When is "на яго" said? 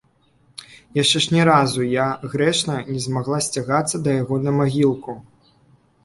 4.07-4.41